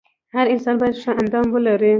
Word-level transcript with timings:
هر 0.35 0.45
انسان 0.53 0.75
باید 0.81 0.95
ښه 1.01 1.11
اندام 1.21 1.47
ولري. 1.55 1.89